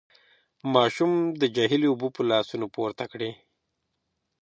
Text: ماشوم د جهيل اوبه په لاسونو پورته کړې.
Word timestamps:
ماشوم 0.73 1.11
د 1.41 1.43
جهيل 1.55 1.83
اوبه 1.87 2.07
په 2.15 2.21
لاسونو 2.29 2.65
پورته 2.75 3.05
کړې. 3.11 3.31